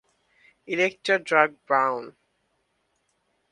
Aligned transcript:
Elytra 0.67 1.23
dark 1.23 1.63
brown. 1.67 2.15